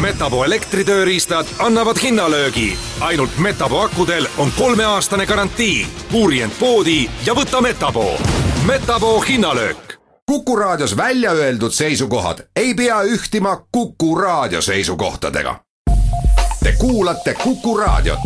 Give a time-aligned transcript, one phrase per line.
[0.00, 2.78] Metapo elektritööriistad annavad hinnalöögi.
[3.00, 5.86] ainult Metapo akudel on kolmeaastane garantii.
[6.12, 8.18] uuri end poodi ja võta Metapo.
[8.66, 9.94] Metapo hinnalöök.
[10.26, 15.60] kuku raadios välja öeldud seisukohad ei pea ühtima Kuku raadio seisukohtadega.
[16.62, 18.20] Te kuulate Kuku raadiot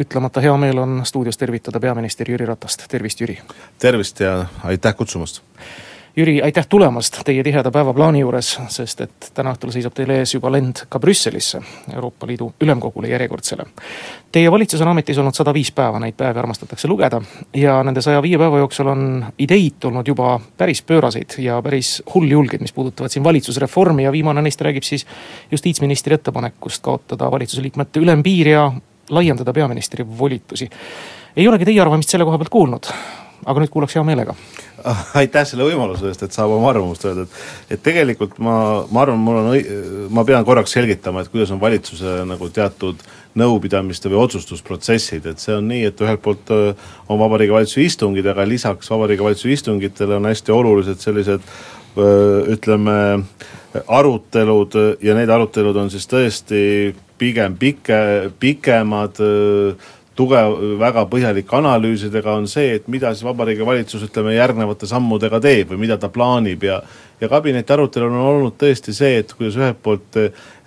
[0.00, 3.38] ütlemata hea meel on stuudios tervitada peaminister Jüri Ratast, tervist, Jüri!
[3.78, 5.42] tervist ja aitäh kutsumast!
[6.16, 10.50] Jüri, aitäh tulemast teie tiheda päevaplaani juures, sest et täna õhtul seisab teil ees juba
[10.52, 11.62] lend ka Brüsselisse,
[11.94, 13.64] Euroopa Liidu Ülemkogule järjekordsele.
[14.32, 17.22] Teie valitsus on ametis olnud sada viis päeva, neid päevi armastatakse lugeda,
[17.56, 19.06] ja nende saja viie päeva jooksul on
[19.40, 24.60] ideid tulnud juba päris pööraseid ja päris hulljulgeid, mis puudutavad siin valitsusreformi ja viimane neist
[24.60, 25.06] räägib siis
[25.50, 28.66] justiitsministri ettepanekust kaotada valitsuse liikmete ülempiir ja
[29.08, 30.68] laiendada peaministri volitusi.
[31.36, 32.92] ei olegi teie arvamist selle koha pealt kuulnud,
[33.46, 34.36] aga nüüd kuulaks hea meelega
[35.20, 38.54] aitäh selle võimaluse eest, et saab oma arvamust öelda, et et tegelikult ma,
[38.90, 39.66] ma arvan, mul on õi-,
[40.12, 43.02] ma pean korraks selgitama, et kuidas on valitsuse nagu teatud
[43.38, 48.44] nõupidamiste või otsustusprotsessid, et see on nii, et ühelt poolt on Vabariigi Valitsuse istungid, aga
[48.48, 51.46] lisaks Vabariigi Valitsuse istungitele on hästi olulised sellised
[52.52, 52.98] ütleme,
[53.86, 54.76] arutelud.
[55.02, 59.20] Ja need arutelud on siis tõesti pigem pike, pikemad,
[60.18, 65.72] tugev, väga põhjalike analüüsidega on see, et mida siis Vabariigi Valitsus ütleme järgnevate sammudega teeb
[65.72, 66.68] või mida ta plaanib.
[66.68, 66.82] Ja
[67.22, 70.16] ja kabineti arutelul on olnud tõesti see, et kuidas ühelt poolt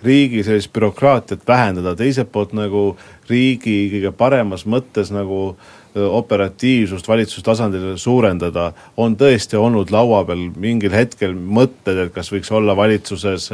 [0.06, 2.94] riigi sellist bürokraatiat vähendada, teiselt poolt nagu
[3.28, 10.92] riigi kõige paremas mõttes nagu äh, operatiivsust valitsustasandil suurendada, on tõesti olnud laua peal mingil
[10.94, 13.48] hetkel mõtted, et kas võiks olla valitsuses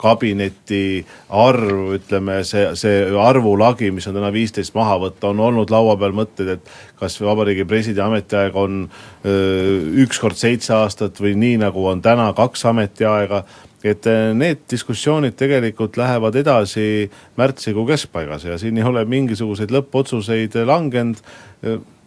[0.00, 5.98] kabineti arv, ütleme see, see arvulagi, mis on täna viisteist maha võtta, on olnud laua
[6.00, 8.86] peal mõtted, et kas Vabariigi Presidendi ametiaeg on
[10.02, 13.44] üks kord seitse aastat või nii, nagu on täna kaks ametiaega
[13.84, 14.06] et
[14.38, 21.18] need diskussioonid tegelikult lähevad edasi märtsikuu keskpaigas ja siin ei ole mingisuguseid lõppotsuseid langenud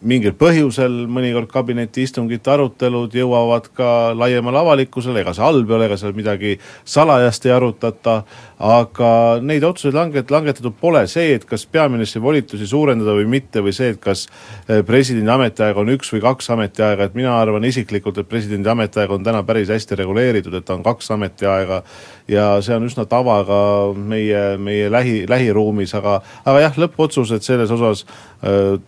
[0.04, 5.96] mingil põhjusel mõnikord kabinetiistungite arutelud jõuavad ka laiemale avalikkusele, ega see halb ei ole, ega
[6.00, 8.16] seal midagi salajast ei arutata,
[8.60, 13.72] aga neid otsuseid langet-, langetatud pole, see, et kas peaministri volitusi suurendada või mitte või
[13.76, 14.26] see, et kas
[14.68, 19.16] eh, presidendi ametiaeg on üks või kaks ametiaega, et mina arvan isiklikult, et presidendi ametiaeg
[19.16, 21.82] on täna päris hästi reguleeritud, et ta on kaks ametiaega
[22.28, 23.58] ja see on üsna tava ka
[23.96, 28.04] meie, meie lähi, lähiruumis, aga aga jah, lõppotsused selles osas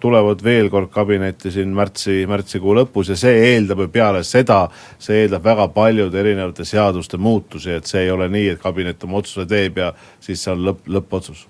[0.01, 4.67] tulevad veel kord kabinetti siin märtsi, märtsikuu lõpus ja see eeldab ju peale seda,
[5.01, 9.23] see eeldab väga paljude erinevate seaduste muutusi, et see ei ole nii, et kabinet oma
[9.23, 11.47] otsuse teeb ja siis see on lõpp, lõppotsus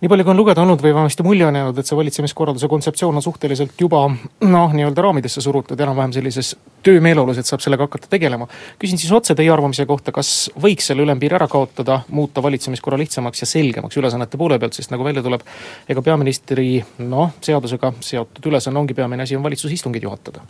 [0.00, 3.18] nii palju, kui on lugeda olnud või vähemasti mulje on jäänud, et see valitsemiskorralduse kontseptsioon
[3.18, 6.52] on suhteliselt juba noh, nii-öelda raamidesse surutud, enam-vähem sellises
[6.86, 8.46] töömeeleolus, et saab sellega hakata tegelema.
[8.78, 13.42] küsin siis otse teie arvamise kohta, kas võiks selle ülempiiri ära kaotada, muuta valitsemiskorra lihtsamaks
[13.42, 15.42] ja selgemaks ülesannete poole pealt, sest nagu välja tuleb,
[15.88, 20.46] ega peaministri noh, seadusega seotud ülesanne ongi peamine asi, on valitsuse istungid juhatada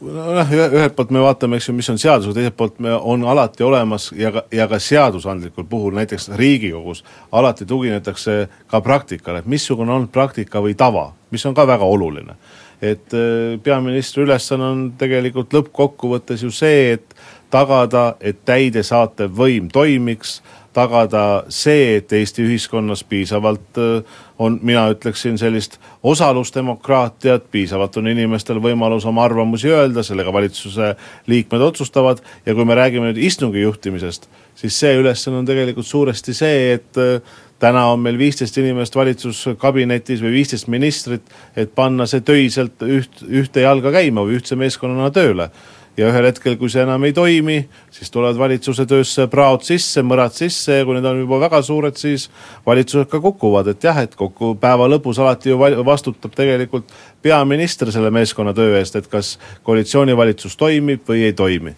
[0.00, 3.64] nojah, ühelt poolt me vaatame, eks ju, mis on seadusega, teiselt poolt me, on alati
[3.66, 8.38] olemas ja ka, ja ka seadusandlikul puhul, näiteks Riigikogus, alati tuginetakse
[8.70, 12.38] ka praktikale, et missugune on praktika või tava, mis on ka väga oluline.
[12.82, 17.14] et äh, peaministri ülesanne on tegelikult lõppkokkuvõttes ju see, et
[17.50, 20.38] tagada, et täidesaatev võim toimiks
[20.72, 28.60] tagada see, et Eesti ühiskonnas piisavalt äh, on, mina ütleksin sellist osalusdemokraatiat, piisavalt on inimestel
[28.62, 30.94] võimalus oma arvamusi öelda, sellega valitsuse
[31.26, 34.28] liikmed otsustavad ja kui me räägime nüüd istungi juhtimisest,
[34.58, 37.18] siis see ülesanne on tegelikult suuresti see, et äh,
[37.58, 43.66] täna on meil viisteist inimest valitsuskabinetis või viisteist ministrit, et panna see töiselt üht, ühte
[43.66, 45.50] jalga käima või ühtse meeskonnana tööle
[45.98, 47.58] ja ühel hetkel, kui see enam ei toimi,
[47.94, 51.98] siis tulevad valitsuse töösse praod sisse, mõrad sisse ja kui need on juba väga suured,
[51.98, 52.28] siis
[52.66, 58.12] valitsused ka kukuvad, et jah, et kokku päeva lõpus alati ju vastutab tegelikult peaminister selle
[58.14, 61.76] meeskonna töö eest, et kas koalitsioonivalitsus toimib või ei toimi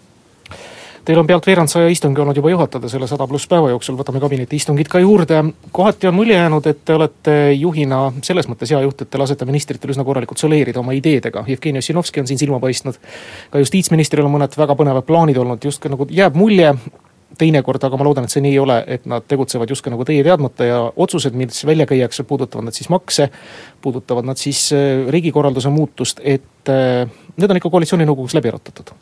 [1.05, 4.21] Teil on pealt veerand saja istungi olnud juba juhatada selle sada pluss päeva jooksul, võtame
[4.21, 5.43] kabineti istungid ka juurde.
[5.73, 9.49] kohati on mulje jäänud, et te olete juhina selles mõttes hea juht, et te lasete
[9.49, 11.45] ministritel üsna korralikult soleerida oma ideedega.
[11.49, 12.99] Jevgeni Ossinovski on siin silma paistnud.
[13.51, 16.75] ka justiitsministril on mõned väga põnevad plaanid olnud, justkui nagu jääb mulje,
[17.39, 20.25] teinekord, aga ma loodan, et see nii ei ole, et nad tegutsevad justkui nagu teie
[20.27, 23.31] teadmata ja otsused, mis välja käiakse, puudutavad nad siis makse,
[23.81, 28.93] puudutavad nad siis äh, riigikorralduse muutust, et äh, need on ikka koalitsiooninõukogus läbi arutatud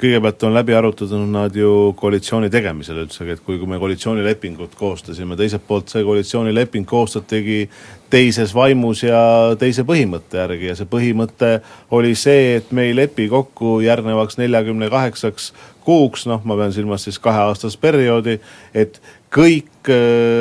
[0.00, 5.36] kõigepealt on läbi arutatud nad ju koalitsiooni tegemisel üldsegi, et kui, kui me koalitsioonilepingut koostasime,
[5.38, 7.60] teiselt poolt see koalitsioonileping koostatigi
[8.10, 9.20] teises vaimus ja
[9.58, 10.70] teise põhimõtte järgi.
[10.72, 11.52] Ja see põhimõte
[11.94, 15.52] oli see, et me ei lepi kokku järgnevaks neljakümne kaheksaks
[15.84, 18.38] kuuks, noh ma pean silmas siis kaheaastast perioodi,
[18.74, 19.00] et
[19.34, 19.90] kõik,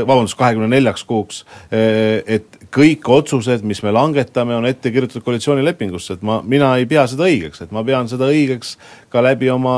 [0.08, 6.24] vabandust, kahekümne neljaks kuuks, et kõik otsused, mis me langetame, on ette kirjutatud koalitsioonilepingusse, et
[6.26, 8.74] ma, mina ei pea seda õigeks, et ma pean seda õigeks
[9.14, 9.76] ka läbi oma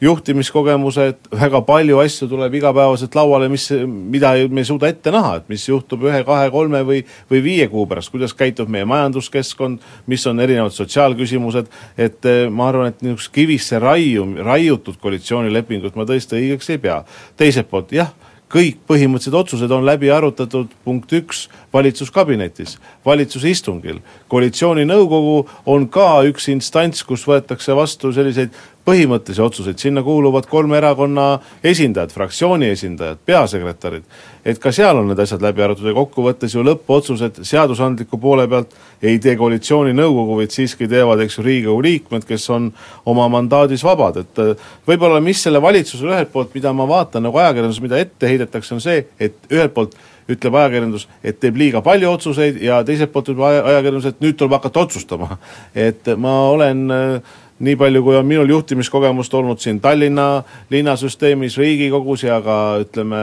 [0.00, 5.34] juhtimiskogemuse, et väga palju asju tuleb igapäevaselt lauale, mis, mida me ei suuda ette näha,
[5.42, 9.84] et mis juhtub ühe, kahe, kolme või, või viie kuu pärast, kuidas käitub meie majanduskeskkond,
[10.08, 11.68] mis on erinevad sotsiaalküsimused,
[12.00, 17.02] et eh, ma arvan, et niisugust kivisse raiu, raiutud koalitsioonilepingut ma tõesti õigeks ei pea.
[17.36, 18.14] teiselt poolt jah
[18.52, 24.00] kõik põhimõttelised otsused on läbi arutatud, punkt üks, valitsuskabinetis, valitsuse istungil.
[24.28, 28.50] koalitsiooninõukogu on ka üks instants, kus võetakse vastu selliseid
[28.88, 31.28] põhimõttelisi otsuseid, sinna kuuluvad kolme erakonna
[31.64, 34.04] esindajad, fraktsiooni esindajad, peasekretärid.
[34.48, 38.72] et ka seal on need asjad läbi arutatud ja kokkuvõttes ju lõppotsused seadusandliku poole pealt
[39.02, 42.70] ei tee koalitsiooninõukogu, vaid siiski teevad, eks ju, Riigikogu liikmed, kes on
[43.06, 47.38] oma mandaadis vabad, et äh, võib-olla mis selle valitsusele ühelt poolt, mida ma vaatan nagu
[47.42, 49.98] ajakirjanduses, mida ette heidetakse, on see, et ühelt poolt
[50.28, 54.58] ütleb ajakirjandus, et teeb liiga palju otsuseid ja teiselt poolt ütleb ajakirjandus, et nüüd tuleb
[54.58, 55.38] hakata otsustama.
[55.74, 62.22] et ma olen äh, nii palju, kui on minul juhtimiskogemust olnud siin Tallinna linnasüsteemis, Riigikogus
[62.22, 63.22] ja ka ütleme,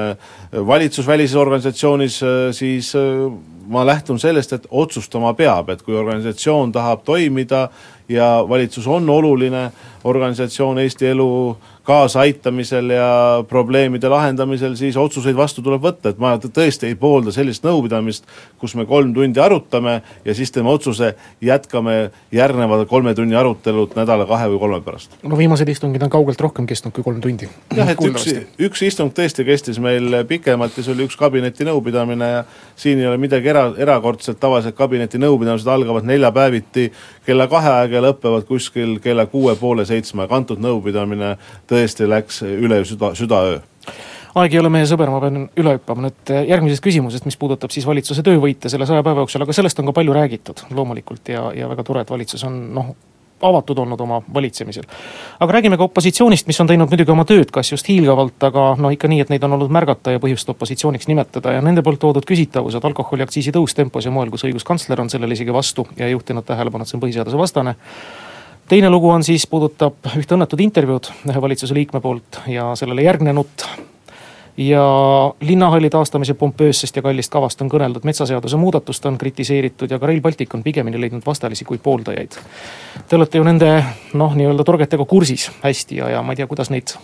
[0.52, 2.22] valitsusvälises organisatsioonis,
[2.58, 3.30] siis äh,
[3.68, 7.70] ma lähtun sellest, et otsustama peab, et kui organisatsioon tahab toimida
[8.10, 9.70] ja valitsus on oluline
[10.04, 13.10] organisatsioon Eesti elu kaasaaitamisel ja
[13.48, 18.26] probleemide lahendamisel, siis otsuseid vastu tuleb võtta, et ma tõesti ei poolda sellist nõupidamist,
[18.62, 21.14] kus me kolm tundi arutame ja siis teeme otsuse,
[21.46, 21.96] jätkame
[22.34, 25.18] järgneva kolme tunni arutelud nädala, kahe või kolme pärast.
[25.24, 27.50] no viimased istungid on kaugelt rohkem kestnud kui kolm tundi.
[27.76, 28.28] jah, et üks,
[28.70, 32.44] üks istung tõesti kestis meil pikemalt ja see oli üks kabinetinõupidamine ja
[32.76, 36.90] siin ei ole midagi era, erakordset, tavaliselt kabinetinõupidamised algavad neljapäeviti
[37.26, 41.36] kella kahe aega ja lõpevad kuskil kella kuue poole seitsme, aga antud nõupidamine
[41.70, 43.60] tõesti läks üle süda, südaöö.
[44.36, 47.86] Aeg ei ole meie sõber, ma pean üle hüppama nüüd järgmisest küsimusest, mis puudutab siis
[47.88, 51.70] valitsuse töövõite selle saja päeva jooksul, aga sellest on ka palju räägitud loomulikult ja, ja
[51.72, 52.92] väga tore, et valitsus on noh,
[53.42, 54.84] avatud olnud oma valitsemisel.
[55.40, 58.94] aga räägime ka opositsioonist, mis on teinud muidugi oma tööd, kas just hiilgavalt, aga noh,
[58.96, 62.26] ikka nii, et neid on olnud märgata ja põhjust opositsiooniks nimetada ja nende poolt toodud
[62.28, 66.84] küsitavused, alkoholiaktsiisi tõus tempos ja moel, kus õiguskantsler on sellele isegi vastu ja juhtinud tähelepanu,
[66.84, 67.76] et see on põhiseaduse vastane
[68.68, 73.68] teine lugu on siis, puudutab ühte õnnetut intervjuud ühe valitsuse liikme poolt ja sellele järgnenut.
[74.58, 74.84] Ja
[75.42, 80.22] linnahalli taastamise pompöössest ja kallist kavast on kõneldud, metsaseaduse muudatust on kritiseeritud ja ka Rail
[80.22, 82.40] Baltic on pigemini leidnud vastalisi kui pooldajaid.
[83.10, 83.74] Te olete ju nende
[84.14, 86.96] noh, nii-öelda torgetega kursis hästi ja, ja ma ei tea, kuidas neid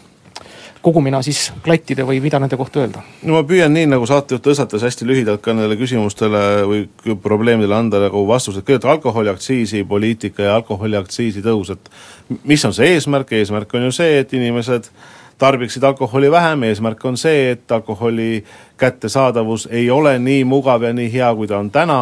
[0.82, 3.04] kogumina siis klattida või mida nende kohta öelda?
[3.28, 8.02] no ma püüan nii, nagu saatejuht tõstatas hästi lühidalt ka nendele küsimustele või probleemidele anda
[8.08, 11.92] nagu vastused, kõigepealt alkoholiaktsiisi poliitika ja alkoholiaktsiisi tõus, et
[12.50, 14.90] mis on see eesmärk, eesmärk on ju see, et inimesed
[15.42, 18.44] tarbiksid alkoholi vähem, eesmärk on see, et alkoholi
[18.78, 21.98] kättesaadavus ei ole nii mugav ja nii hea, kui ta on täna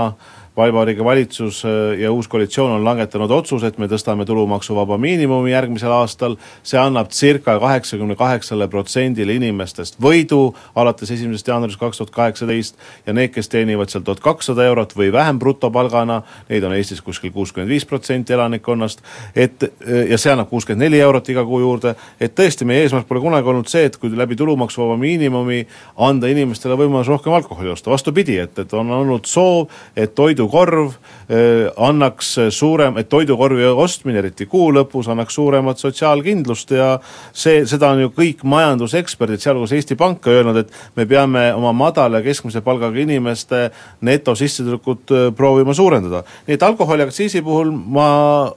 [0.60, 5.94] Vabariigi Valitsus äh, ja uus koalitsioon on langetanud otsuse, et me tõstame tulumaksuvaba miinimumi järgmisel
[5.96, 6.36] aastal,
[6.68, 10.42] see annab circa kaheksakümne kaheksale protsendile inimestest võidu
[10.76, 12.76] alates esimesest jaanuarist kaks tuhat kaheksateist
[13.08, 17.32] ja need, kes teenivad seal tuhat kakssada eurot või vähem brutopalgana, neid on Eestis kuskil
[17.32, 19.04] kuuskümmend viis protsenti elanikkonnast,
[19.36, 19.64] et
[20.10, 23.48] ja see annab kuuskümmend neli eurot iga kuu juurde, et tõesti, meie eesmärk pole kunagi
[23.48, 25.62] olnud see, et kui läbi tulumaksuvaba miinimumi
[26.10, 30.94] anda inimestele võimalus rohkem alkoholi osta, vastupidi, et, et on olnud soov, et toidu toidukorv
[31.30, 37.00] eh, annaks suurem, et toidukorvi ostmine, eriti kuu lõpus, annaks suuremat sotsiaalkindlust ja
[37.34, 42.20] see, seda on ju kõik majanduseksperdid, sealhulgas Eesti Pank öelnud, et me peame oma madala
[42.20, 43.70] ja keskmise palgaga inimeste
[44.02, 46.24] netosissetulekut eh, proovima suurendada.
[46.48, 48.10] nii et alkoholiaktsiisi puhul ma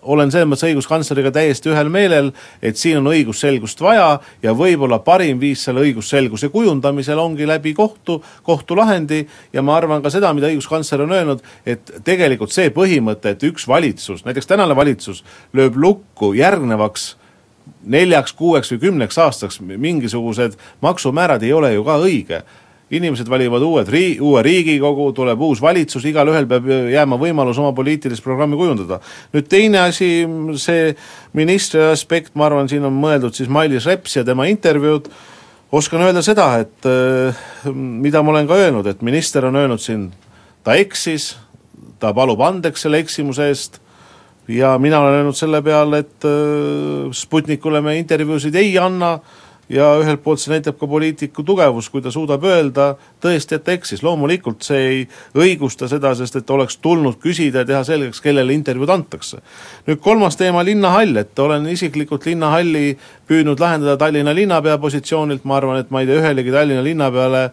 [0.02, 2.32] olen selles mõttes õiguskantsleriga täiesti ühel meelel,
[2.62, 8.22] et siin on õigusselgust vaja ja võib-olla parim viis selle õigusselguse kujundamisel ongi läbi kohtu,
[8.42, 13.34] kohtulahendi ja ma arvan ka seda, mida õiguskantsler on öelnud, et et tegelikult see põhimõte,
[13.34, 15.22] et üks valitsus, näiteks tänane valitsus,
[15.56, 17.12] lööb lukku järgnevaks
[17.82, 22.42] neljaks, kuueks või kümneks aastaks mingisugused maksumäärad ei ole ju ka õige
[22.92, 28.24] inimesed valivad uued rii-, uue riigikogu, tuleb uus valitsus, igalühel peab jääma võimalus oma poliitilist
[28.24, 29.00] programmi kujundada.
[29.32, 30.10] nüüd teine asi,
[30.60, 30.92] see
[31.32, 35.08] ministri aspekt, ma arvan, siin on mõeldud siis Mailis Reps ja tema intervjuud,
[35.72, 37.40] oskan öelda seda, et äh,
[37.72, 40.10] mida ma olen ka öelnud, et minister on öelnud siin,
[40.64, 41.32] ta eksis,
[42.02, 43.80] ta palub andeks selle eksimuse eest.
[44.50, 49.18] Ja mina olen öelnud selle peale, et äh, Sputnikule me intervjuusid ei anna.
[49.72, 52.90] Ja ühelt poolt see näitab ka poliitiku tugevust, kui ta suudab öelda
[53.22, 54.98] tõesti, et eksis, loomulikult see ei
[55.38, 59.38] õigusta seda, sest et oleks tulnud küsida ja teha selgeks, kellele intervjuud antakse.
[59.86, 62.98] nüüd kolmas teema, linnahall, et olen isiklikult linnahalli
[63.32, 67.46] püüdnud lahendada Tallinna linnapea positsioonilt, ma arvan, et ma ei tee ühelegi Tallinna linnapeale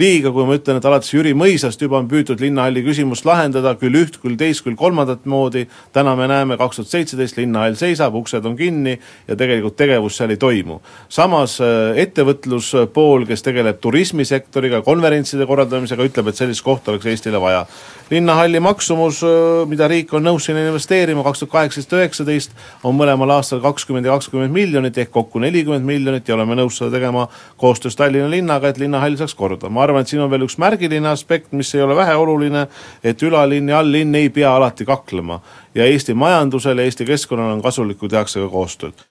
[0.00, 3.96] liiga, kui ma ütlen, et alates Jüri Mõisast juba on püütud linnahalli küsimust lahendada küll
[4.00, 5.66] üht, küll teist, küll kolmandat moodi,
[5.96, 8.96] täna me näeme, kaks tuhat seitseteist linnahall seisab, uksed on kinni
[9.28, 10.80] ja tegelikult tegevus seal ei toimu.
[11.08, 17.66] samas äh, ettevõtluspool, kes tegeleb turismisektoriga, konverentside korraldamisega, ütleb, et sellist kohta oleks Eestile vaja.
[18.10, 23.32] linnahalli maksumus, äh, mida riik on nõus sinna investeerima, kaks tuhat kaheksateist, üheksateist, on mõlemal
[23.36, 27.96] aastal kakskümmend ja kakskümmend miljonit ehk kokku nelikümmend miljonit ja oleme nõus seda tegema koostöös
[27.96, 29.68] Tallinna linnaga, et linnahall saaks korda.
[29.68, 32.66] ma arvan, et siin on veel üks märgiline aspekt, mis ei ole väheoluline,
[33.04, 35.40] et ülalinn ja alllinn ei pea alati kaklema.
[35.74, 39.06] ja Eesti majandusele, Eesti keskkonnale on kasulik, kui tehakse ka koostööd.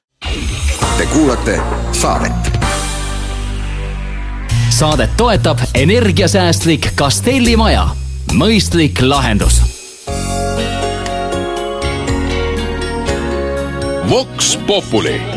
[0.97, 1.59] Te kuulate
[1.91, 2.55] saadet
[4.75, 7.87] saadet toetab energiasäästlik Castelli maja,
[8.33, 9.61] mõistlik lahendus.
[14.09, 15.34] Vox Populi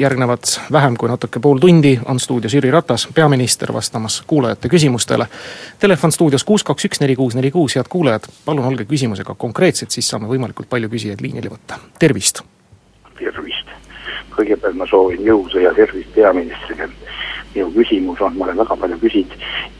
[0.00, 5.26] järgnevad vähem kui natuke pool tundi, on stuudios Jüri Ratas, peaminister, vastamas kuulajate küsimustele.
[5.78, 9.90] Telefon stuudios kuus, kaks, üks, neli, kuus, neli, kuus, head kuulajad, palun olge küsimusega konkreetsed,
[9.90, 12.42] siis saame võimalikult palju küsijaid liinile võtta, tervist!
[13.18, 13.74] tervist!
[14.36, 16.88] kõigepealt ma soovin jõudu ja tervist peaministrile.
[17.54, 19.36] Minu küsimus on, ma olen väga palju küsinud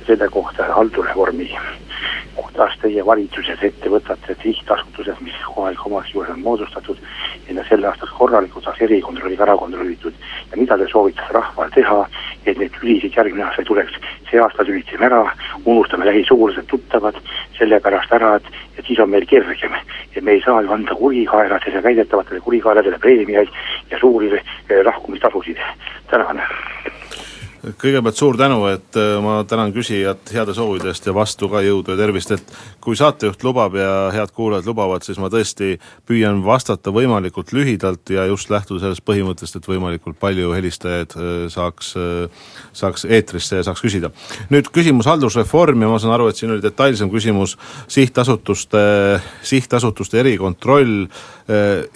[0.07, 1.51] selle kohta haldusreformi
[2.37, 6.99] kuidas teie valitsuses ette võtate, et sihtasutused, mis kohaliku omavalitsuse on moodustatud,
[7.49, 10.15] enne selle aastaks korralikult saaks erikontrolliga ära kontrollitud
[10.51, 11.99] ja mida te soovitate rahval teha,
[12.47, 13.99] et neid tülisid järgmine aasta ei tuleks.
[14.31, 15.23] see aasta tülitasime ära,
[15.65, 17.17] unustame lähisugulased, tuttavad,
[17.59, 18.47] sellepärast ära, et,
[18.79, 19.75] et siis on meil kergem.
[20.15, 23.49] ja me ei saa ju anda kurikaeladele, väidetavatele kurikaeladele preemiaid
[23.91, 25.59] ja suuri eh, lahkumistasusid.
[26.11, 26.43] tänan
[27.61, 31.93] kõigepealt suur tänu, et äh, ma tänan küsijat heade soovide eest ja vastu ka jõudu
[31.93, 35.75] ja tervist, et kui saatejuht lubab ja head kuulajad lubavad, siis ma tõesti
[36.09, 41.93] püüan vastata võimalikult lühidalt ja just lähtuda sellest põhimõttest, et võimalikult palju helistajaid äh, saaks,
[42.01, 44.13] äh, saaks eetrisse ja saaks küsida.
[44.49, 48.81] nüüd küsimus haldusreform ja ma saan aru, et siin oli detailsem küsimus sihtasutuste,
[49.45, 51.11] sihtasutuste erikontroll,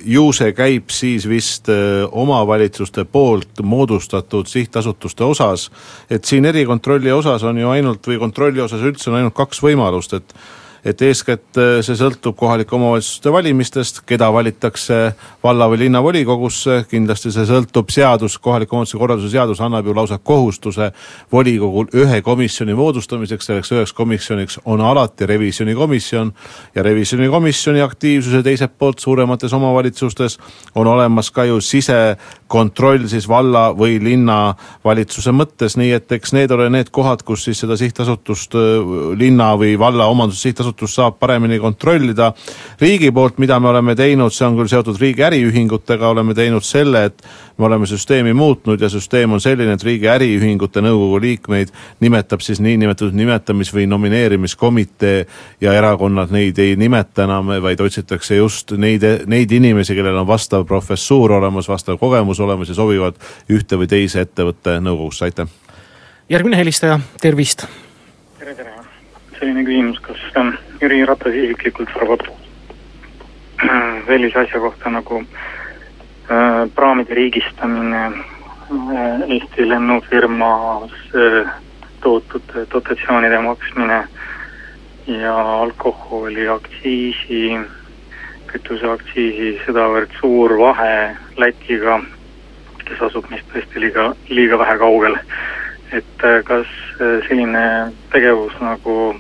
[0.03, 5.71] ju see käib siis vist omavalitsuste poolt moodustatud sihtasutuste osas, osas,
[6.11, 10.15] et siin erikontrolli osas on ju ainult või kontrolli osas üldse on ainult kaks võimalust,
[10.19, 10.37] et
[10.85, 15.15] et eeskätt äh, see sõltub kohalike omavalitsuste valimistest, keda valitakse
[15.45, 20.91] valla- või linnavolikogusse, kindlasti see sõltub seadus, kohaliku omavalitsuse korralduse seadus annab ju lausa kohustuse
[21.33, 26.33] volikogul ühe komisjoni moodustamiseks, selleks üheks komisjoniks on alati revisjonikomisjon
[26.75, 30.39] ja revisjonikomisjoni aktiivsuse teiselt poolt suuremates omavalitsustes
[30.75, 36.69] on olemas ka ju sisekontroll siis valla või linnavalitsuse mõttes, nii et eks need ole
[36.69, 41.59] need kohad, kus siis seda sihtasutust, äh, linna või valla omandus sihtasutust asutus saab paremini
[41.59, 42.33] kontrollida.
[42.81, 47.05] riigi poolt, mida me oleme teinud, see on küll seotud riigi äriühingutega, oleme teinud selle,
[47.05, 47.23] et
[47.59, 52.61] me oleme süsteemi muutnud ja süsteem on selline, et riigi äriühingute nõukogu liikmeid nimetab siis
[52.61, 55.27] niinimetatud nimetamis- või nomineerimiskomitee
[55.61, 60.67] ja erakonnad neid ei nimeta enam, vaid otsitakse just neid, neid inimesi, kellel on vastav
[60.67, 63.15] professuur olemas, vastav kogemus olemas ja sobivad
[63.49, 65.49] ühte või teise ettevõtte nõukogusse, aitäh!
[66.29, 67.69] järgmine helistaja, tervist!
[68.39, 68.84] tere, tere!
[69.39, 70.21] Selline küsimus, kas
[70.81, 80.93] Jüri Ratas isiklikult arvab äh, sellise asja kohta nagu äh, praamide riigistamine äh,, Eesti lennufirmas
[81.15, 81.53] äh,
[82.01, 84.05] tohutud dotatsioonide maksmine
[85.07, 87.59] ja alkoholiaktsiisi,
[88.53, 91.99] kütuseaktsiisi sedavõrd suur vahe Lätiga,
[92.85, 95.19] kes asub meist tõesti liiga, liiga vähe kaugel.
[95.95, 99.15] Et äh, kas äh, selline tegevus nagu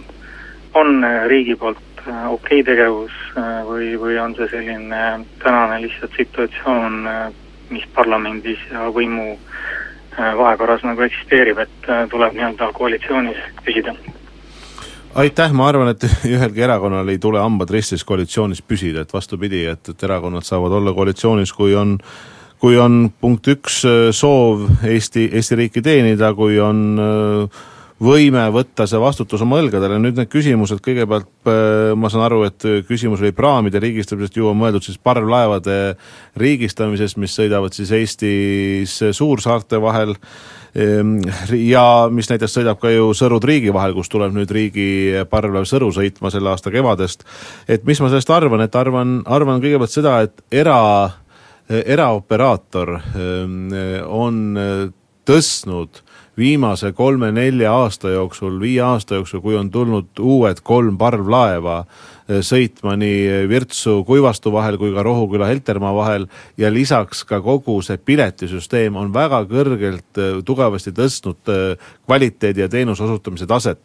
[0.74, 5.04] on äh, riigi poolt äh, okei okay tegevus äh, või, või on see selline
[5.42, 6.98] tänane lihtsalt situatsioon,
[7.70, 9.38] mis parlamendis ja võimu
[10.14, 13.96] vahekorras nagu eksisteerib, et tuleb nii-öelda koalitsioonis püsida?
[15.14, 19.90] aitäh, ma arvan, et ühelgi erakonnal ei tule hambad ristis koalitsioonis püsida, et vastupidi, et,
[19.90, 21.96] et erakonnad saavad olla koalitsioonis, kui on
[22.64, 23.82] kui on punkt üks
[24.16, 27.58] soov Eesti, Eesti riiki teenida, kui on äh,
[28.00, 32.64] võime võtta see vastutus oma õlgadele, nüüd need küsimused, kõigepealt äh, ma saan aru, et
[32.88, 35.76] küsimus oli praamide riigistamisest, ju on mõeldud siis parvlaevade
[36.40, 40.14] riigistamisest, mis sõidavad siis Eestis suursaarte vahel
[40.72, 41.18] ehm,
[41.60, 44.88] ja mis näiteks sõidab ka ju Sõru-Triigi vahel, kus tuleb nüüd riigi
[45.28, 47.28] parvlaev Sõru sõitma selle aasta kevadest.
[47.68, 50.80] et mis ma sellest arvan, et arvan, arvan kõigepealt seda, et era
[51.68, 52.98] eraoperaator
[54.06, 54.58] on
[55.24, 56.02] tõstnud
[56.36, 62.94] viimase kolme-nelja aasta jooksul, viie aasta jooksul, kui on tulnud uued kolm parvlaeva Eh, sõitma
[62.96, 66.26] nii Virtsu, Kuivastu vahel kui ka Rohuküla, Heltermaa vahel
[66.56, 72.68] ja lisaks ka kogu see piletisüsteem on väga kõrgelt eh, tugevasti tõstnud eh, kvaliteedi ja
[72.68, 73.80] teenuse osutamise taset.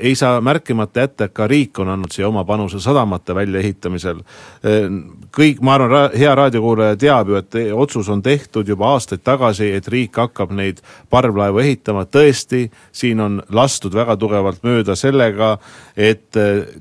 [0.00, 4.20] ei saa märkimata jätta, et ka riik on andnud siia oma panuse sadamate väljaehitamisel.
[5.36, 9.88] kõik, ma arvan, hea raadiokuulaja teab ju, et otsus on tehtud juba aastaid tagasi, et
[9.88, 15.56] riik hakkab neid parvlaevu ehitama, tõesti, siin on lastud väga tugevalt mööda sellega,
[15.96, 16.36] et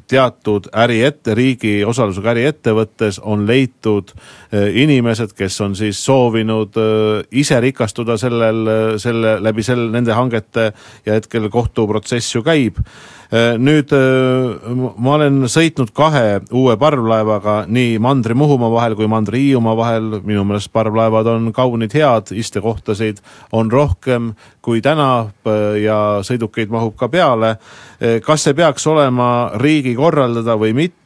[0.07, 7.60] teatud äriette, riigi osalusega äriettevõttes on leitud eh, inimesed, kes on siis soovinud eh, ise
[7.63, 10.72] rikastuda sellel, selle, läbi selle, nende hangete
[11.06, 12.82] ja hetkel kohtuprotsess ju käib
[13.32, 20.44] nüüd äh, ma olen sõitnud kahe uue parvlaevaga nii Mandri-Muhumaa vahel kui Mandri-Hiiumaa vahel, minu
[20.46, 23.22] meelest parvlaevad on kaunid, head, istekohtasid
[23.55, 24.34] on rohkem
[24.65, 27.55] kui täna äh, ja sõidukeid mahub ka peale.
[28.25, 31.04] kas see peaks olema riigi korraldada või mitte?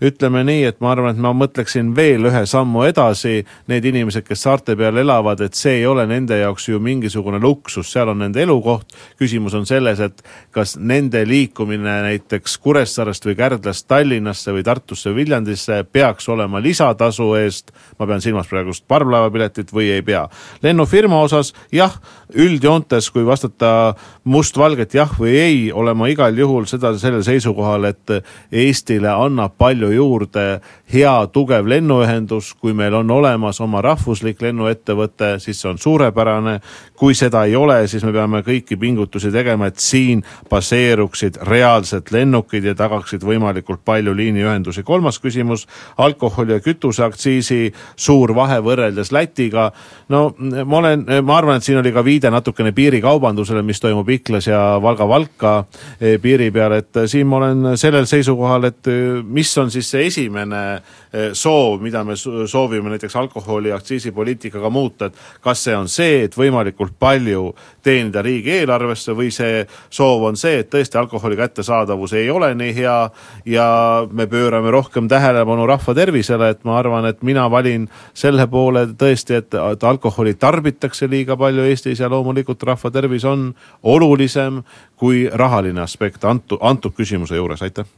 [0.00, 4.46] Ütleme nii, et ma arvan, et ma mõtleksin veel ühe sammu edasi, need inimesed, kes
[4.46, 8.42] saarte peal elavad, et see ei ole nende jaoks ju mingisugune luksus, seal on nende
[8.42, 14.62] elukoht, küsimus on selles, et kas nende liik-, liikumine näiteks Kuressaarest või Kärdlast Tallinnasse või
[14.64, 20.28] Tartusse Viljandisse peaks olema lisatasu eest, ma pean silmas praegust parvlaevapiletit, või ei pea.
[20.62, 21.96] lennufirma osas jah,
[22.34, 23.94] üldjoontes, kui vastata
[24.24, 28.14] mustvalget jah või ei, olen ma igal juhul seda, sellel seisukohal, et
[28.52, 30.60] Eestile annab palju juurde
[30.92, 36.58] hea tugev lennuühendus, kui meil on olemas oma rahvuslik lennuettevõte, siis see on suurepärane,
[36.98, 42.66] kui seda ei ole, siis me peame kõiki pingutusi tegema, et siin baseeruksid reaalsed lennukid
[42.66, 44.82] ja tagaksid võimalikult palju liiniühendusi.
[44.82, 45.66] kolmas küsimus,
[45.98, 49.70] alkoholi ja kütuseaktsiisi suur vahe võrreldes Lätiga.
[50.08, 54.46] no ma olen, ma arvan, et siin oli ka viide natukene piirikaubandusele, mis toimub Iklas
[54.46, 55.64] ja Valga-Valka
[56.00, 60.06] eh, piiri peal, et siin ma olen sellel seisukohal, et eh, mis on siis see
[60.06, 66.24] esimene eh, soov, mida me soovime näiteks alkoholi aktsiisipoliitikaga muuta, et kas see on see,
[66.24, 72.30] et võimalikult palju teenida riigieelarvesse või see soov on see, et tõesti alkoholi kättesaadavus ei
[72.30, 72.98] ole nii hea
[73.46, 73.68] ja
[74.10, 79.40] me pöörame rohkem tähelepanu rahva tervisele, et ma arvan, et mina valin selle poole tõesti,
[79.40, 83.50] et, et alkoholi tarbitakse liiga palju Eestis ja loomulikult rahva tervis on
[83.82, 84.62] olulisem
[84.96, 87.88] kui rahaline aspekt antud, antud küsimuse juures, aitäh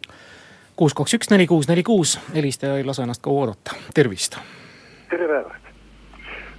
[0.76, 4.38] kuus, kaks, üks, neli, kuus, neli, kuus, helistaja ei lase ennast kaua oodata, tervist!
[5.10, 5.62] tere päevast!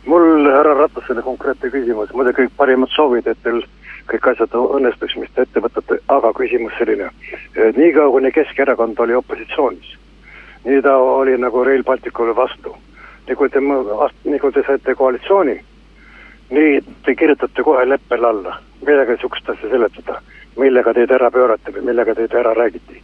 [0.05, 3.63] mul härra Ratasele konkreetne küsimus, muidugi parimad soovid, et teil
[4.11, 7.09] kõik asjad õnnestuks, mis te ette võtate, aga küsimus selline.
[7.77, 9.95] niikaua, kuni Keskerakond oli opositsioonis,
[10.65, 12.75] nii ta oli nagu Rail Balticule vastu.
[13.27, 13.59] nii kui te,
[14.25, 15.55] nii kui te saite koalitsiooni,
[16.49, 18.59] nii te kirjutate kohe leppele alla.
[18.85, 20.21] millega niisugust asja seletada,
[20.57, 23.01] millega teid ära pöörati või millega teid ära räägiti?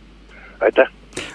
[0.61, 0.89] Aitäh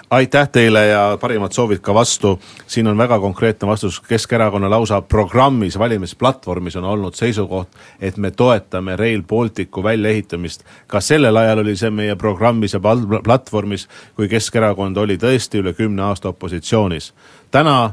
[0.09, 2.39] aitäh teile ja parimad soovid ka vastu.
[2.67, 8.95] siin on väga konkreetne vastus, Keskerakonna lausa programmis, valimisplatvormis on olnud seisukoht, et me toetame
[8.95, 10.63] Rail Balticu väljaehitamist.
[10.87, 12.79] ka sellel ajal oli see meie programmis ja
[13.23, 17.13] platvormis, kui Keskerakond oli tõesti üle kümne aasta opositsioonis.
[17.51, 17.91] täna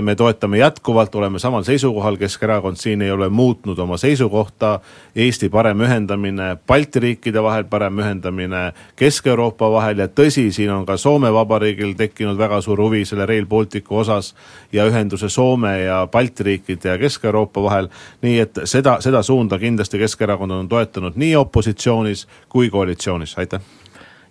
[0.00, 4.80] me toetame jätkuvalt, oleme samal seisukohal, Keskerakond siin ei ole muutnud oma seisukohta,
[5.16, 10.96] Eesti parem ühendamine Balti riikide vahel, parem ühendamine Kesk-Euroopa vahel ja tõsi, siin on ka
[10.96, 14.34] Soome Vabariigil tekkinud väga suur huvi selle Rail Balticu osas
[14.72, 17.88] ja ühenduse Soome ja Balti riikide ja Kesk-Euroopa vahel,
[18.22, 23.60] nii et seda, seda suunda kindlasti Keskerakond on toetanud nii opositsioonis kui koalitsioonis, aitäh!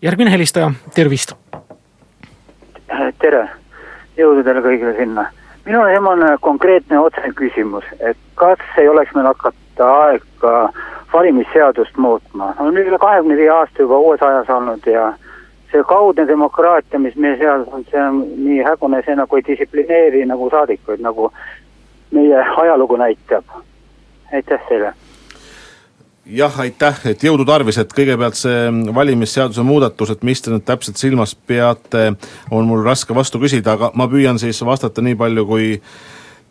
[0.02, 1.36] järgmine helistaja, tervist!
[3.20, 3.48] tere
[4.18, 5.30] jõudu teile kõigile sinna.
[5.66, 10.70] Minul on selline konkreetne otsene küsimus, et kas ei oleks meil hakata aeg ka
[11.14, 15.14] valimisseadust muutma, on üle kahekümne viie aasta juba uues ajas olnud ja
[15.72, 20.26] see kaudne demokraatia, mis meie seas on, see on nii hägune, see nagu ei distsiplineeri
[20.30, 21.32] nagu saadikuid, nagu
[22.12, 23.46] meie ajalugu näitab.
[24.34, 24.94] aitäh teile
[26.26, 31.00] jah, aitäh, et jõudu tarvis, et kõigepealt see valimisseaduse muudatus, et mis te nüüd täpselt
[31.02, 32.14] silmas peate,
[32.52, 35.68] on mul raske vastu küsida, aga ma püüan siis vastata nii palju, kui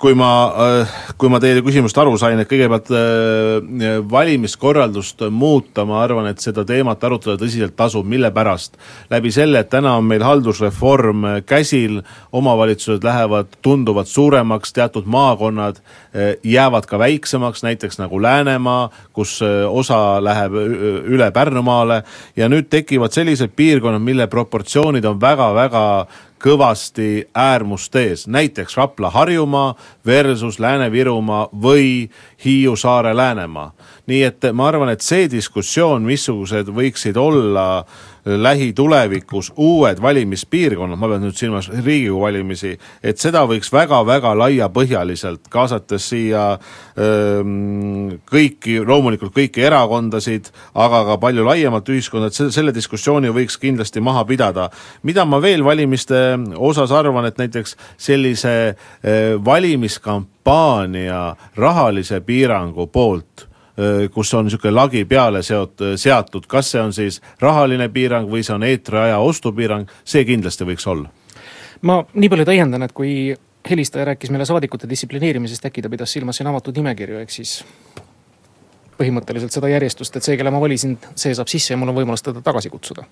[0.02, 6.00] kui ma, äh, kui ma teie küsimusest aru sain, et kõigepealt äh, valimiskorraldust muuta, ma
[6.02, 8.74] arvan, et seda teemat arutada tõsiselt tasub, mille pärast?
[9.12, 12.00] läbi selle, et täna on meil haldusreform käsil,
[12.34, 19.38] omavalitsused lähevad tunduvalt suuremaks, teatud maakonnad äh, jäävad ka väiksemaks, näiteks nagu Läänemaa, kus
[19.68, 22.02] osa läheb üle Pärnumaale
[22.36, 25.84] ja nüüd tekivad sellised piirkonnad, mille proportsioonid on väga-väga
[26.42, 29.74] kõvasti äärmust ees, näiteks Rapla-Harjumaa
[30.07, 32.11] versus Lääne-Virumaa või
[32.44, 33.72] Hiiu-Saare-Läänemaa.
[34.07, 37.85] nii et ma arvan, et see diskussioon, missugused võiksid olla
[38.24, 46.06] lähitulevikus uued valimispiirkonnad, ma pean nüüd silmas Riigikogu valimisi, et seda võiks väga-väga laiapõhjaliselt, kaasates
[46.12, 52.74] siia öö, ähm, kõiki, loomulikult kõiki erakondasid, aga ka palju laiemalt ühiskonda, et selle, selle
[52.74, 54.70] diskussiooni võiks kindlasti maha pidada.
[55.02, 63.51] mida ma veel valimiste osas arvan, et näiteks sellise öö, äh, valimiskampaania rahalise piirangu poolt
[64.14, 68.54] kus on niisugune lagi peale seot-, seatud, kas see on siis rahaline piirang või see
[68.56, 71.10] on eetriaja ostupiirang, see kindlasti võiks olla.
[71.82, 73.34] ma nii palju täiendan, et kui
[73.70, 77.60] helistaja rääkis meile saadikute distsiplineerimisest, äkki ta pidas silmas siin avatud nimekirju, ehk siis
[78.98, 82.22] põhimõtteliselt seda järjestust, et see, kelle ma valisin, see saab sisse ja mul on võimalus
[82.26, 83.06] teda tagasi kutsuda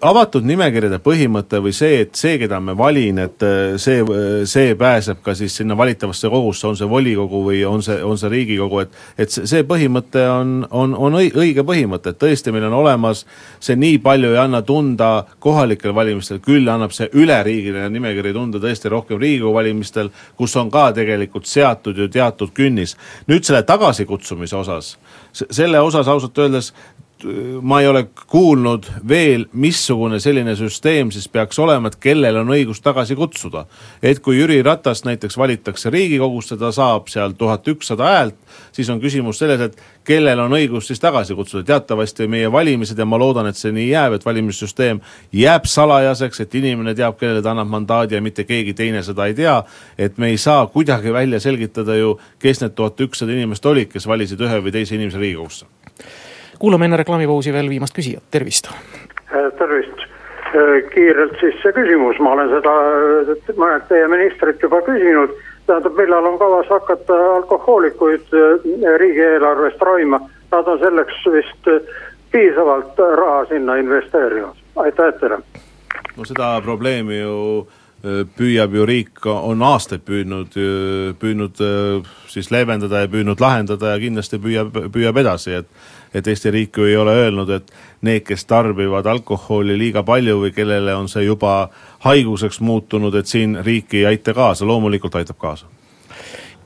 [0.00, 4.02] avatud nimekirjade põhimõte või see, et see, keda me valin, et äh, see,
[4.48, 8.30] see pääseb ka siis sinna valitavasse kogusse, on see volikogu või on see, on see
[8.32, 13.24] riigikogu, et et see põhimõte on, on, on õige põhimõte, et tõesti, meil on olemas
[13.60, 15.10] see nii palju ei anna tunda
[15.42, 20.90] kohalikel valimistel, küll annab see üleriigiline nimekiri tunda tõesti rohkem riigikogu valimistel, kus on ka
[20.96, 22.96] tegelikult seatud ju teatud künnis.
[23.28, 24.96] nüüd selle tagasikutsumise osas,
[25.32, 26.72] selle osas ausalt öeldes
[27.62, 32.80] ma ei ole kuulnud veel, missugune selline süsteem siis peaks olema, et kellel on õigus
[32.82, 33.66] tagasi kutsuda.
[34.02, 38.36] et kui Jüri Ratas näiteks valitakse Riigikogusse, ta saab seal tuhat ükssada häält,
[38.72, 43.04] siis on küsimus selles, et kellel on õigus siis tagasi kutsuda, teatavasti meie valimised ja
[43.04, 45.00] ma loodan, et see nii jääb, et valimissüsteem
[45.32, 49.34] jääb salajaseks, et inimene teab, kellele ta annab mandaadi ja mitte keegi teine seda ei
[49.34, 49.60] tea,
[49.98, 54.08] et me ei saa kuidagi välja selgitada ju, kes need tuhat ükssada inimest olid, kes
[54.08, 55.68] valisid ühe või teise inimese Riigikogusse
[56.60, 58.68] kuulame enne reklaamipausi veel viimast küsijat, tervist.
[58.70, 60.04] Äh, tervist,
[60.52, 62.74] äh, kiirelt siis see küsimus, ma olen seda
[63.56, 65.38] mõned teie ministrit juba küsinud.
[65.70, 70.20] tähendab, millal on kavas hakata alkohoolikuid äh, riigieelarvest raima,
[70.52, 71.68] nad on selleks vist
[72.32, 75.38] piisavalt raha sinna investeerinud, aitäh teile.
[76.16, 77.36] no seda probleemi ju
[78.36, 80.54] püüab ju riik, on aastaid püüdnud,
[81.20, 81.58] püüdnud
[82.32, 85.68] siis leevendada ja püüdnud lahendada ja kindlasti püüab, püüab edasi, et
[86.14, 90.54] et Eesti riik ju ei ole öelnud, et need, kes tarbivad alkoholi liiga palju või
[90.54, 91.68] kellele on see juba
[92.06, 95.66] haiguseks muutunud, et siin riik ei aita kaasa, loomulikult aitab kaasa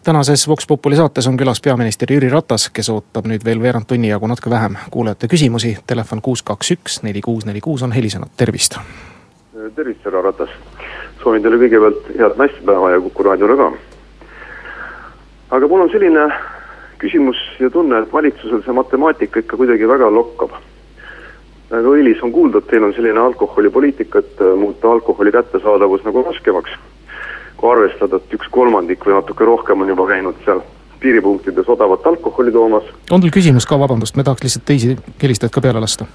[0.05, 4.11] tänases Vox Populi saates on külas peaminister Jüri Ratas, kes ootab nüüd veel veerand tunni
[4.11, 5.79] jagu natuke vähem kuulajate küsimusi.
[5.87, 8.77] Telefon kuus, kaks, üks, neli, kuus, neli, kuus on helisenud, tervist.
[9.75, 10.51] tervist, härra Ratas.
[11.23, 13.71] soovin teile kõigepealt head naistepäeva ja Kuku raadiole ka.
[15.57, 16.27] aga mul on selline
[16.99, 20.51] küsimus ja tunne, et valitsusel see matemaatika ikka kuidagi väga lokkab.
[21.71, 26.23] väga õilis on kuulda, et teil on selline alkoholipoliitika, et äh, muuta alkoholi kättesaadavus nagu
[26.23, 26.71] raskemaks.
[27.57, 30.61] kui arvestada, et üks kolmandik või natuke rohkem on juba käinud seal
[31.01, 32.85] piiripunktides odavat alkoholi toomas.
[33.11, 36.07] on teil küsimus ka, vabandust, me tahaks lihtsalt teisi helistajaid ka peale lasta.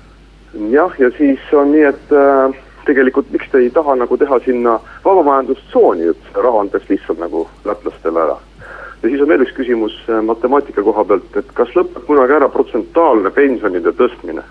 [0.70, 4.80] jah, ja siis on nii, et äh, tegelikult miks te ei taha nagu teha sinna
[5.06, 8.38] vabamajandustsooni, et raha antaks lihtsalt nagu lätlastele ära
[9.04, 12.50] ja siis on veel üks küsimus äh, matemaatika koha pealt, et kas lõpeb kunagi ära
[12.52, 14.44] protsentuaalne pensionide tõstmine?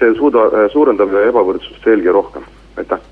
[0.00, 2.46] see suuda, äh, suurendab ebavõrdsust veelgi rohkem,
[2.80, 3.02] aitäh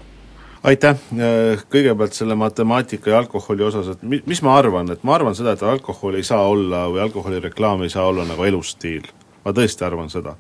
[0.69, 5.15] aitäh, äh, kõigepealt selle matemaatika ja alkoholi osas, et mi-, mis ma arvan, et ma
[5.19, 9.07] arvan seda, et alkohol ei saa olla või alkoholireklaam ei saa olla nagu elustiil.
[9.45, 10.35] ma tõesti arvan seda.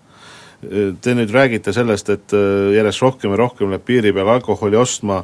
[1.00, 2.32] Te nüüd räägite sellest, et
[2.74, 5.22] järjest rohkem ja rohkem läheb piiri peal alkoholi ostma,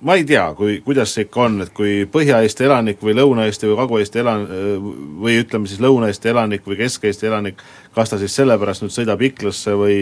[0.00, 3.78] ma ei tea, kui, kuidas see ikka on, et kui Põhja-Eesti elanik või Lõuna-Eesti või
[3.80, 4.46] Kagu-Eesti elan-
[5.24, 7.62] või ütleme siis Lõuna-Eesti elanik või Kesk-Eesti elanik,
[7.94, 9.98] kas ta siis sellepärast nüüd sõidab Iklasse või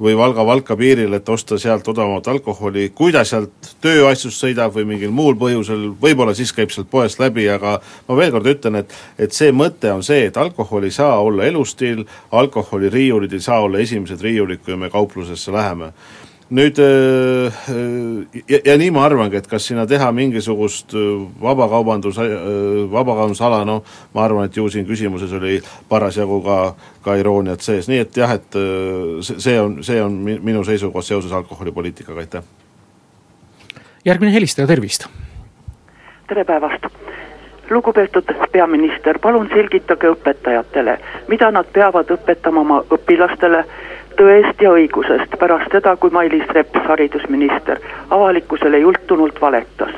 [0.00, 5.10] või Valga-Valka piiril, et osta sealt odavamat alkoholi, kui ta sealt tööasjus sõidab või mingil
[5.12, 7.74] muul põhjusel, võib-olla siis käib sealt poest läbi, aga
[8.08, 11.44] ma veel kord ütlen, et et see mõte on see, et alkohol ei saa olla
[11.44, 15.92] elustiil, alkoholiriiulid ei saa olla esimesed riiulid, kui me kauplusesse läheme
[16.50, 21.04] nüüd äh, äh, ja, ja nii ma arvangi, et kas sinna teha mingisugust äh,
[21.42, 22.18] vabakaubandus,
[22.90, 23.84] vabakaubandusala, noh,
[24.14, 25.60] ma arvan, et ju siin küsimuses oli
[25.90, 26.58] parasjagu ka,
[27.06, 28.58] ka irooniat sees, nii et jah, et
[29.22, 32.42] see on, see on minu seisukoht seoses alkoholipoliitikaga, aitäh.
[34.04, 35.06] järgmine helistaja, tervist!
[36.30, 37.09] tere päevast!
[37.70, 43.64] Lugupeetud peaminister, palun selgitage õpetajatele, mida nad peavad õpetama oma õpilastele
[44.18, 47.80] tõest ja õigusest pärast seda, kui Mailis Reps, haridusminister,
[48.10, 49.94] avalikkusele jultunult valetas.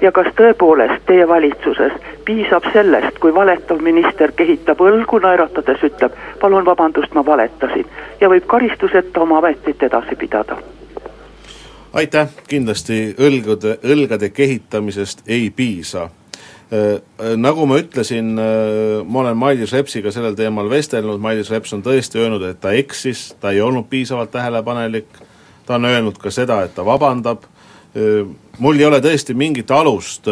[0.00, 1.92] ja kas tõepoolest teie valitsuses
[2.24, 7.86] piisab sellest, kui valetav minister kehitab õlgu, naeratades ütleb, palun vabandust, ma valetasin
[8.20, 10.56] ja võib karistuseta oma ametit edasi pidada?
[11.92, 16.08] aitäh, kindlasti õlgade, õlgade kehitamisest ei piisa
[16.70, 22.20] nagu ma ütlesin, äh, ma olen Mailis Repsiga sellel teemal vestelnud, Mailis Reps on tõesti
[22.20, 25.08] öelnud, et ta eksis, ta ei olnud piisavalt tähelepanelik,
[25.66, 27.46] ta on öelnud ka seda, et ta vabandab,
[28.60, 30.28] mul ei ole tõesti mingit alust,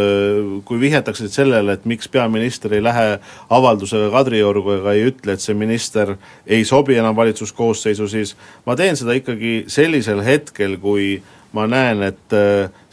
[0.68, 3.16] kui vihjatakse sellele, et miks peaminister ei lähe
[3.51, 6.14] avaldusega Kadriorgu ega ei ütle, et see minister
[6.46, 8.37] ei sobi enam valitsuskoosseisu, siis
[8.68, 11.16] ma teen seda ikkagi sellisel hetkel, kui
[11.57, 12.38] ma näen, et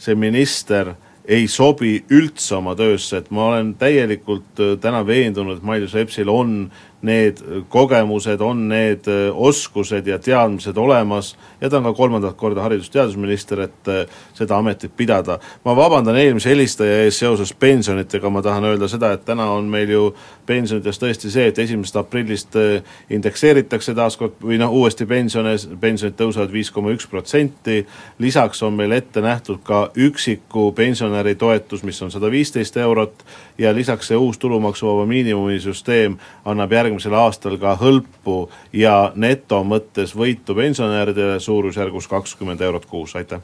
[0.00, 0.94] see minister
[1.24, 6.28] ei sobi üldse oma töösse, et ma olen täielikult äh, täna veendunud, et Mailis Repsil
[6.28, 6.70] on
[7.04, 12.64] need kogemused, on need äh, oskused ja teadmised olemas ja ta on ka kolmandat korda
[12.64, 15.38] haridus-teadusminister, et äh, seda ametit pidada.
[15.64, 19.90] ma vabandan eelmise helistaja ees seoses pensionitega, ma tahan öelda seda, et täna on meil
[19.90, 20.14] ju
[20.46, 26.16] pensionides tõesti see, et esimesest aprillist äh, indekseeritakse taas kord või noh, uuesti pensione, pensionid
[26.18, 27.82] tõusevad viis koma üks protsenti,
[28.18, 33.24] lisaks on meil ette nähtud ka üksiku pensionäri toetus, mis on sada viisteist eurot.
[33.58, 39.62] Ja lisaks see uus tulumaksuvaba miinimumi süsteem annab järgmine järgmisel aastal ka hõlpu ja neto
[39.66, 43.40] mõttes võitu pensionäridele suurusjärgus kakskümmend eurot kuus, aitäh!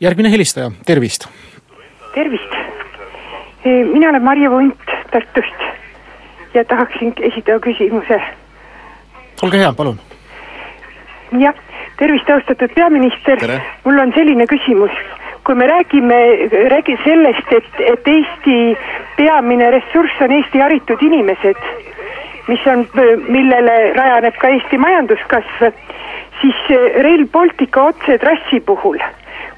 [0.00, 1.28] järgmine helistaja, tervist!
[2.14, 2.56] tervist!
[3.64, 5.62] Mina olen Marje Vunt Tartust
[6.54, 8.20] ja tahaksin esitada küsimuse.
[9.42, 10.00] olge hea, palun!
[11.38, 11.54] jah,
[11.98, 13.46] tervist, austatud peaminister,
[13.84, 14.90] mul on selline küsimus
[15.46, 16.16] kui me räägime,
[16.74, 18.56] räägi sellest, et, et Eesti
[19.16, 21.60] peamine ressurss on Eesti haritud inimesed
[22.48, 22.86] mis on,
[23.28, 25.66] millele rajaneb ka Eesti majanduskasv,
[26.40, 26.60] siis
[27.02, 29.00] Rail Baltica otsetrassi puhul,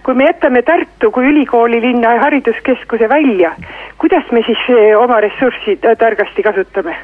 [0.02, 3.52] kui me jätame Tartu kui ülikoolilinna ja hariduskeskuse välja,
[3.98, 6.96] kuidas me siis eh, oma ressurssi targasti kasutame?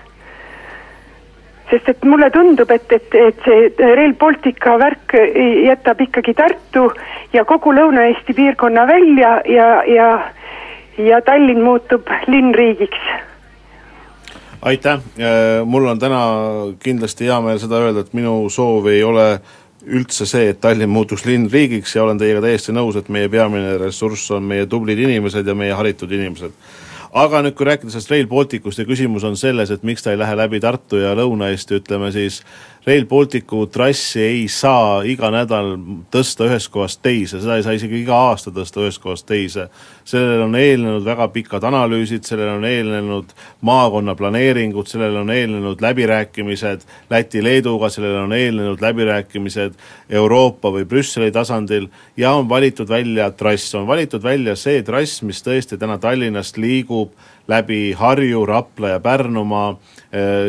[1.70, 5.14] sest et mulle tundub, et, et, et see Rail Baltica värk
[5.64, 6.90] jätab ikkagi Tartu
[7.32, 10.08] ja kogu Lõuna-Eesti piirkonna välja ja, ja
[10.98, 13.00] ja Tallinn muutub linnriigiks
[14.64, 16.22] aitäh, äh, mul on täna
[16.82, 19.26] kindlasti hea meel seda öelda, et minu soov ei ole
[19.84, 24.32] üldse see, et Tallinn muutuks linnriigiks ja olen teiega täiesti nõus, et meie peamine ressurss
[24.32, 26.56] on meie tublid inimesed ja meie haritud inimesed.
[27.14, 30.18] aga nüüd, kui rääkida sellest Rail Balticust ja küsimus on selles, et miks ta ei
[30.18, 32.40] lähe läbi Tartu ja Lõuna-Eesti, ütleme siis
[32.84, 35.70] Rail Balticu trassi ei saa iga nädal
[36.12, 39.70] tõsta ühest kohast teise, seda ei saa isegi iga aasta tõsta ühest kohast teise.
[40.04, 43.32] sellele on eelnenud väga pikad analüüsid, sellele on eelnenud
[43.64, 52.34] maakonnaplaneeringud, sellele on eelnenud läbirääkimised Läti-Leeduga, sellele on eelnenud läbirääkimised Euroopa või Brüsseli tasandil ja
[52.36, 57.16] on valitud välja trass, on valitud välja see trass, mis tõesti täna Tallinnast liigub
[57.48, 59.76] läbi Harju, Rapla ja Pärnumaa äh,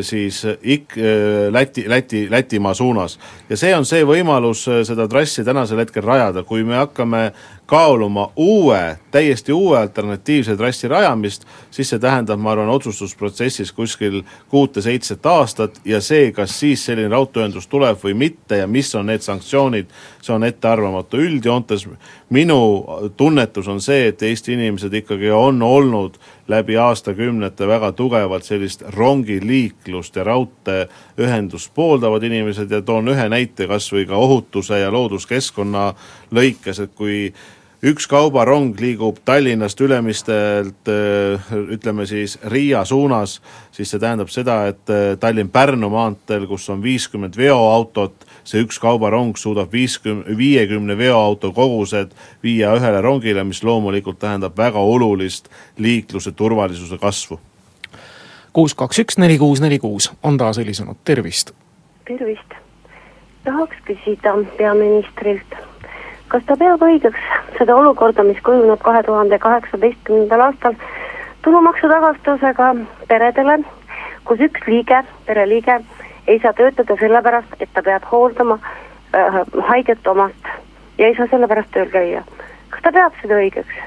[0.01, 3.19] siis ik-, äh, Läti, Läti, Lätimaa suunas.
[3.49, 7.31] ja see on see võimalus seda trassi tänasel hetkel rajada, kui me hakkame
[7.65, 15.25] kaaluma uue, täiesti uue alternatiivse trassi rajamist, siis see tähendab, ma arvan, otsustusprotsessis kuskil kuute-seitset
[15.25, 19.89] aastat ja see, kas siis selline raudteeühendus tuleb või mitte ja mis on need sanktsioonid,
[20.21, 21.17] see on ettearvamatu.
[21.17, 21.87] üldjoontes
[22.29, 22.85] minu
[23.17, 30.15] tunnetus on see, et Eesti inimesed ikkagi on olnud läbi aastakümnete väga tugevalt sellist rongiliiklust
[30.15, 35.91] ja raudteeühendust pooldavad inimesed ja toon ühe näite kas või ka ohutuse ja looduskeskkonna
[36.33, 37.33] lõikes, et kui
[37.85, 40.89] üks kaubarong liigub Tallinnast Ülemistelt
[41.69, 48.25] ütleme siis Riia suunas, siis see tähendab seda, et Tallinn-Pärnu maanteel, kus on viiskümmend veoautot,
[48.43, 54.81] see üks kaubarong suudab viiskümmend, viiekümne veoauto kogused viia ühele rongile, mis loomulikult tähendab väga
[54.81, 57.39] olulist liikluse turvalisuse kasvu.
[58.53, 61.53] kuus, kaks, üks, neli, kuus, neli, kuus on taas helisenud, tervist!
[62.07, 62.57] tervist!
[63.45, 65.53] tahaks küsida peaministrilt
[66.27, 67.25] kas ta peab õigeks
[67.57, 70.77] seda olukorda, mis kujuneb kahe tuhande kaheksateistkümnendal aastal
[71.45, 72.71] tulumaksu tagastusega
[73.07, 73.59] peredele,
[74.25, 75.79] kus üks liige, pereliige
[76.27, 80.49] ei saa töötada sellepärast, et ta peab hooldama äh, haiget omast
[80.97, 82.23] ja ei saa sellepärast tööl käia.
[82.69, 83.77] kas ta peab seda õigeks?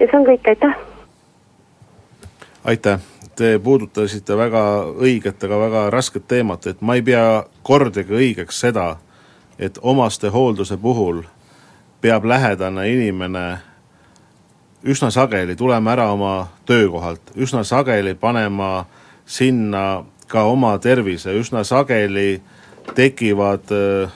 [0.00, 0.76] ja see on kõik, aitäh!
[2.64, 3.12] aitäh!
[3.36, 4.60] Te puudutasite väga
[4.96, 8.94] õiget, aga väga rasket teemat, et ma ei pea kordagi õigeks seda,
[9.58, 11.22] et omastehoolduse puhul
[12.00, 13.46] peab lähedane inimene
[14.84, 18.86] üsna sageli tulema ära oma töökohalt, üsna sageli panema
[19.26, 22.40] sinna ka oma tervise, üsna sageli
[22.94, 24.12] tekivad äh,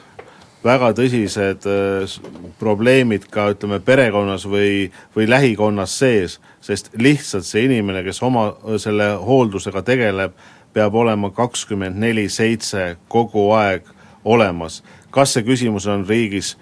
[0.65, 2.15] väga tõsised äh,
[2.61, 9.15] probleemid ka ütleme, perekonnas või, või lähikonnas sees, sest lihtsalt see inimene, kes oma selle
[9.25, 10.37] hooldusega tegeleb,
[10.73, 13.89] peab olema kakskümmend neli seitse kogu aeg
[14.25, 16.57] olemas kas see küsimus on riigis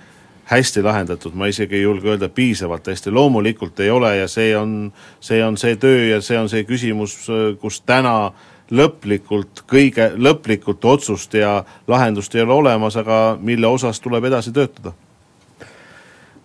[0.48, 4.92] hästi lahendatud, ma isegi ei julge öelda piisavalt hästi, loomulikult ei ole ja see on,
[5.20, 7.18] see on see töö ja see on see küsimus,
[7.60, 8.32] kus täna
[8.70, 14.92] lõplikult, kõige, lõplikult otsust ja lahendust ei ole olemas, aga mille osas tuleb edasi töötada.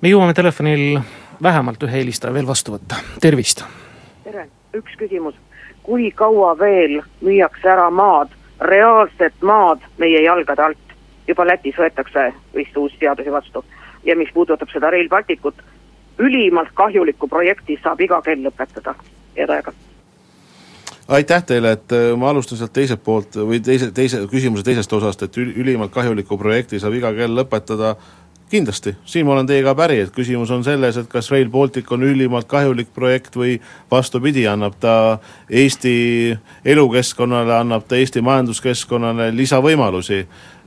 [0.01, 0.99] me jõuame telefonil
[1.43, 3.63] vähemalt ühe helistaja veel vastu võtta, tervist!
[4.23, 5.35] tere, üks küsimus,
[5.83, 10.92] kui kaua veel müüakse ära maad, reaalset maad meie jalgade alt?
[11.27, 13.63] Juba Lätis võetakse vist uusi seadusi vastu.
[14.03, 15.61] Ja mis puudutab seda Rail Balticut,
[16.19, 18.95] ülimalt kahjulikku projekti saab iga kell lõpetada,
[19.37, 19.73] head aega!
[21.07, 25.25] Aitäh teile, et äh, ma alustan sealt teiselt poolt või teise, teise küsimuse teisest osast,
[25.25, 27.97] et ülimalt kahjuliku projekti saab iga kell lõpetada,
[28.53, 32.05] kindlasti, siin ma olen teiega päri, et küsimus on selles, et kas Rail Baltic on
[32.05, 33.57] ülimalt kahjulik projekt või
[33.91, 35.17] vastupidi, annab ta
[35.49, 35.95] Eesti
[36.71, 40.21] elukeskkonnale, annab ta Eesti majanduskeskkonnale lisavõimalusi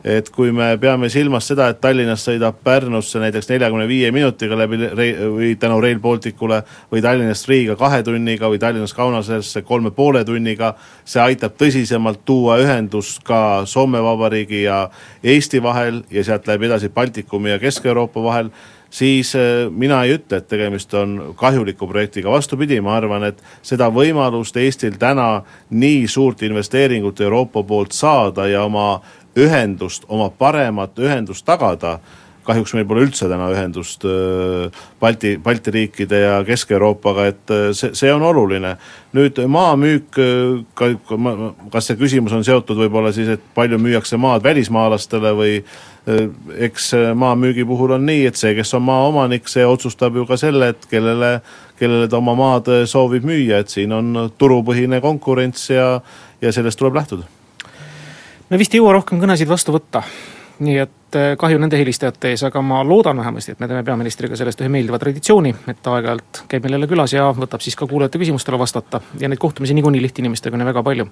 [0.04, 4.78] et kui me peame silmas seda, et Tallinnast sõidab Pärnusse näiteks neljakümne viie minutiga läbi
[4.86, 6.60] või tänu Rail Balticule
[6.92, 12.60] või Tallinnast Riiga kahe tunniga või Tallinnast Kaunasesse kolme poole tunniga, see aitab tõsisemalt tuua
[12.62, 14.86] ühendust ka Soome Vabariigi ja
[15.24, 18.50] Eesti vahel ja sealt läheb edasi Baltikumi ja Kesk-Euroopa vahel,
[18.90, 23.90] siis äh, mina ei ütle, et tegemist on kahjuliku projektiga, vastupidi, ma arvan, et seda
[23.92, 29.00] võimalust Eestil täna nii suurt investeeringut Euroopa poolt saada ja oma
[29.36, 31.98] ühendust, oma paremat ühendust tagada,
[32.46, 34.04] kahjuks meil pole üldse täna ühendust
[35.02, 38.76] Balti, Balti riikide ja Kesk-Euroopaga, et see, see on oluline.
[39.16, 40.18] nüüd maa müük,
[40.76, 40.88] ka,
[41.72, 45.54] kas see küsimus on seotud võib-olla siis, et palju müüakse maad välismaalastele või
[46.68, 50.38] eks maa müügi puhul on nii, et see, kes on maaomanik, see otsustab ju ka
[50.40, 51.38] selle, et kellele,
[51.80, 55.96] kellele ta oma maad soovib müüa, et siin on turupõhine konkurents ja,
[56.44, 57.35] ja sellest tuleb lähtuda
[58.50, 60.02] me vist ei jõua rohkem kõnesid vastu võtta.
[60.56, 64.38] nii et eh, kahju nende helistajate ees, aga ma loodan vähemasti, et me teeme peaministriga
[64.40, 68.18] sellest ühe meeldiva traditsiooni, et aeg-ajalt käib meil jälle külas ja võtab siis ka kuulajate
[68.22, 69.00] küsimustele vastata.
[69.20, 71.08] ja neid kohtumisi niikuinii lihtinimestega on ju väga palju.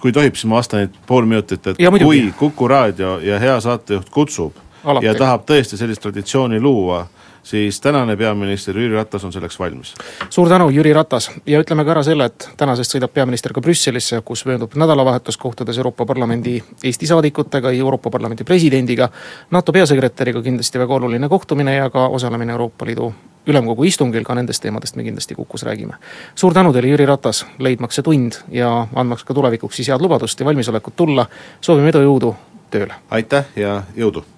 [0.00, 3.60] kui tohib, siis ma vastan nüüd pool minutit, et ja, kui Kuku raadio ja hea
[3.60, 5.06] saatejuht kutsub Alati.
[5.06, 7.06] ja tahab tõesti sellist traditsiooni luua
[7.46, 9.94] siis tänane peaminister Jüri Ratas on selleks valmis.
[10.30, 14.20] suur tänu, Jüri Ratas, ja ütleme ka ära selle, et tänasest sõidab peaminister ka Brüsselisse,
[14.24, 19.08] kus möödub nädalavahetus, kohtudes Euroopa Parlamendi Eesti saadikutega, Euroopa Parlamendi presidendiga,
[19.50, 23.12] NATO peasekretäriga kindlasti väga oluline kohtumine ja ka osalemine Euroopa Liidu
[23.46, 25.94] ülemkogu istungil, ka nendest teemadest me kindlasti Kukus räägime.
[26.34, 30.40] suur tänu teile, Jüri Ratas, leidmaks see tund ja andmaks ka tulevikuks siis head lubadust
[30.40, 31.26] ja valmisolekut tulla,
[31.60, 32.34] soovime edu, jõudu
[32.70, 32.94] tööle!
[33.10, 34.35] aitäh ja jõudu!